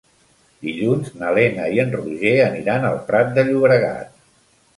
[0.67, 4.19] Dilluns na Lena i en Roger aniran al Prat de Llobregat.